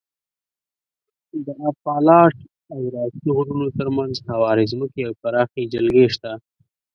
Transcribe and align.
د 1.45 1.47
اپالاش 1.71 2.35
او 2.73 2.81
راکي 2.95 3.29
غرونو 3.35 3.67
تر 3.77 3.87
منځ 3.97 4.13
هوارې 4.29 4.65
ځمکې 4.71 5.01
او 5.07 5.13
پراخې 5.21 5.63
جلګې 5.73 6.05
شته. 6.15 6.31